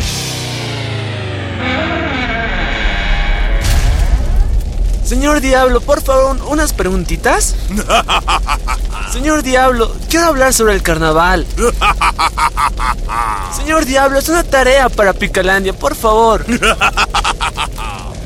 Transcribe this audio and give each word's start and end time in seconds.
Señor 5.04 5.40
Diablo, 5.40 5.80
por 5.80 6.02
favor, 6.02 6.38
unas 6.46 6.72
preguntitas. 6.72 7.56
Señor 9.12 9.42
Diablo, 9.42 9.92
quiero 10.08 10.26
hablar 10.26 10.54
sobre 10.54 10.74
el 10.74 10.82
carnaval. 10.82 11.44
Señor 13.56 13.86
Diablo, 13.86 14.20
es 14.20 14.28
una 14.28 14.44
tarea 14.44 14.88
para 14.88 15.12
Picalandia, 15.12 15.72
por 15.72 15.96
favor. 15.96 16.46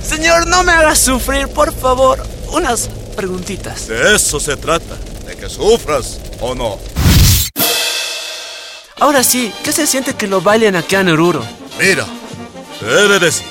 Señor, 0.07 0.47
no 0.47 0.63
me 0.63 0.73
hagas 0.73 0.99
sufrir, 0.99 1.49
por 1.49 1.73
favor. 1.73 2.23
Unas 2.53 2.91
preguntitas. 3.17 3.89
De 3.89 4.15
eso 4.15 4.39
se 4.39 4.59
trata, 4.59 4.95
de 5.27 5.37
que 5.37 5.49
sufras 5.49 6.21
o 6.41 6.55
no. 6.55 6.79
Ahora 9.01 9.25
sí, 9.25 9.51
¿qué 9.65 9.73
se 9.73 9.87
siente 9.87 10.13
que 10.15 10.27
lo 10.27 10.43
bailen 10.43 10.77
aquí 10.77 10.97
en 10.97 11.09
Oruro? 11.09 11.43
Mira, 11.79 12.07
he 12.81 13.09
de 13.09 13.19
decir, 13.19 13.47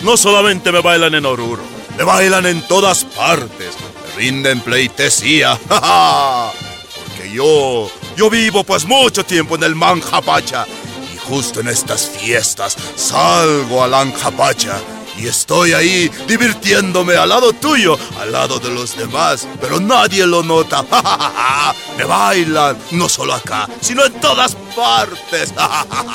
no 0.00 0.16
solamente 0.16 0.72
me 0.72 0.80
bailan 0.80 1.14
en 1.14 1.26
Oruro, 1.26 1.62
me 1.96 2.04
bailan 2.04 2.46
en 2.46 2.66
todas 2.66 3.04
partes, 3.04 3.74
me 3.80 4.16
rinden 4.16 4.60
pleitesía, 4.60 5.58
porque 5.68 7.30
yo, 7.32 7.90
yo 8.16 8.30
vivo 8.30 8.64
pues 8.64 8.84
mucho 8.84 9.24
tiempo 9.24 9.56
en 9.56 9.62
el 9.62 9.74
Manjapacha. 9.74 10.66
Y 11.14 11.18
justo 11.18 11.60
en 11.60 11.68
estas 11.68 12.10
fiestas 12.10 12.76
salgo 12.96 13.82
al 13.82 13.94
Anjapacha 13.94 14.80
y 15.16 15.26
estoy 15.26 15.72
ahí 15.72 16.10
divirtiéndome 16.26 17.16
al 17.16 17.28
lado 17.28 17.52
tuyo, 17.52 17.98
al 18.20 18.32
lado 18.32 18.58
de 18.58 18.70
los 18.70 18.96
demás, 18.96 19.46
pero 19.60 19.80
nadie 19.80 20.26
lo 20.26 20.42
nota. 20.42 20.84
Me 21.96 22.04
bailan, 22.04 22.76
no 22.92 23.08
solo 23.08 23.34
acá, 23.34 23.68
sino 23.80 24.04
en 24.04 24.12
todas 24.20 24.56
partes. 24.74 25.52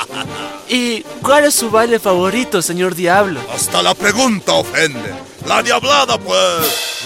¿Y 0.69 1.01
cuál 1.21 1.45
es 1.45 1.55
su 1.55 1.69
baile 1.69 1.99
favorito, 1.99 2.61
señor 2.61 2.95
Diablo? 2.95 3.41
Hasta 3.53 3.81
la 3.81 3.95
pregunta 3.95 4.53
ofende. 4.53 5.13
La 5.47 5.63
diablada, 5.63 6.17
pues. 6.19 7.02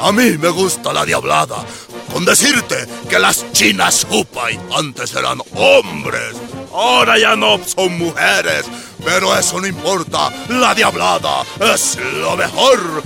A 0.00 0.12
mí 0.12 0.38
me 0.38 0.48
gusta 0.48 0.92
la 0.92 1.04
diablada. 1.04 1.64
Con 2.12 2.24
decirte 2.24 2.86
que 3.08 3.18
las 3.18 3.52
chinas 3.52 4.06
Hupai 4.10 4.58
antes 4.76 5.14
eran 5.14 5.40
hombres 5.54 6.34
Ahora 6.76 7.18
ya 7.18 7.34
no 7.34 7.58
son 7.64 7.96
mujeres, 7.96 8.66
pero 9.02 9.34
eso 9.34 9.58
no 9.58 9.66
importa. 9.66 10.30
La 10.50 10.74
diablada 10.74 11.42
es 11.58 11.96
lo 12.20 12.36
mejor. 12.36 13.02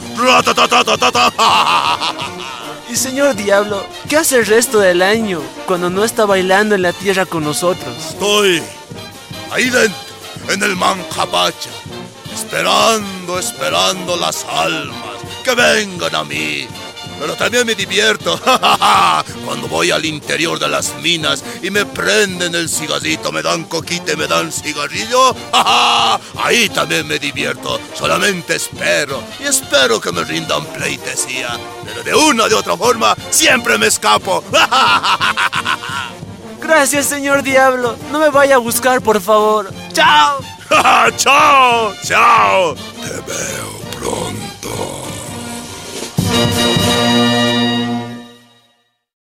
Y 2.90 2.96
señor 2.96 3.36
Diablo, 3.36 3.86
¿qué 4.08 4.16
hace 4.16 4.38
el 4.38 4.46
resto 4.46 4.80
del 4.80 5.02
año 5.02 5.40
cuando 5.66 5.88
no 5.88 6.02
está 6.02 6.24
bailando 6.24 6.74
en 6.74 6.82
la 6.82 6.92
tierra 6.92 7.26
con 7.26 7.44
nosotros? 7.44 7.96
Estoy 8.08 8.60
ahí 9.52 9.70
dentro, 9.70 10.00
en 10.48 10.62
el 10.64 10.74
Manjapacha, 10.74 11.70
esperando, 12.34 13.38
esperando 13.38 14.16
las 14.16 14.44
almas 14.46 15.09
que 15.44 15.54
vengan 15.54 16.14
a 16.14 16.24
mí 16.24 16.68
pero 17.20 17.36
también 17.36 17.66
me 17.66 17.74
divierto. 17.74 18.40
Cuando 19.44 19.68
voy 19.68 19.90
al 19.90 20.04
interior 20.06 20.58
de 20.58 20.68
las 20.68 20.94
minas 20.96 21.44
y 21.62 21.70
me 21.70 21.84
prenden 21.84 22.54
el 22.54 22.68
cigarrito, 22.68 23.30
me 23.30 23.42
dan 23.42 23.64
coquite, 23.64 24.16
me 24.16 24.26
dan 24.26 24.50
cigarrillo. 24.50 25.36
Ahí 26.42 26.70
también 26.70 27.06
me 27.06 27.18
divierto. 27.18 27.78
Solamente 27.94 28.56
espero 28.56 29.22
y 29.38 29.44
espero 29.44 30.00
que 30.00 30.10
me 30.10 30.24
rindan 30.24 30.64
pleitesía. 30.64 31.58
Pero 31.84 32.02
de 32.02 32.14
una 32.14 32.48
de 32.48 32.54
otra 32.54 32.76
forma 32.76 33.14
siempre 33.28 33.76
me 33.76 33.88
escapo. 33.88 34.42
Gracias, 36.60 37.06
señor 37.06 37.42
Diablo. 37.42 37.96
No 38.10 38.18
me 38.18 38.30
vaya 38.30 38.54
a 38.54 38.58
buscar, 38.58 39.02
por 39.02 39.20
favor. 39.20 39.70
¡Chao! 39.92 40.40
¡Chao! 41.16 41.94
¡Chao! 42.02 42.74
Te 42.74 43.10
veo. 43.30 43.79